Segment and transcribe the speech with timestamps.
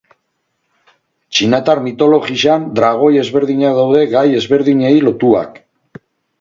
[1.35, 5.65] Txinatar mitologian dragoi ezberdinak daude gai ezberdinei lotuak.